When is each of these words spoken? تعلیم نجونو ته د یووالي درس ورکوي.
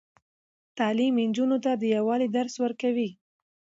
تعلیم 0.77 1.15
نجونو 1.29 1.57
ته 1.63 1.71
د 1.75 1.83
یووالي 1.95 2.27
درس 2.37 2.55
ورکوي. 2.63 3.09